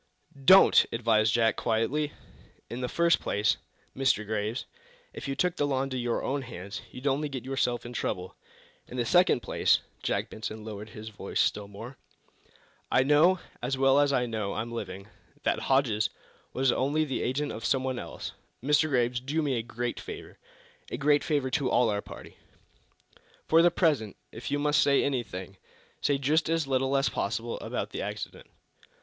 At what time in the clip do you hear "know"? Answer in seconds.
13.03-13.37, 14.25-14.53